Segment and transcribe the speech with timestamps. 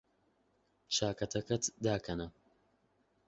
[0.95, 2.27] چاکەتەکەت داکەنە.